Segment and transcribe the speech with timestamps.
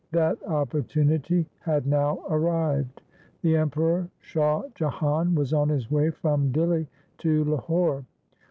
[0.11, 3.03] That opportunity had now arrived.
[3.43, 6.87] The Emperor Shah Jahan was on his way from Dihli
[7.19, 8.03] to Lahore.